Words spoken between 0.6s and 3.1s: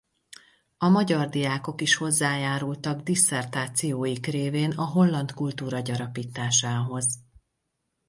A magyar diákok is hozzájárultak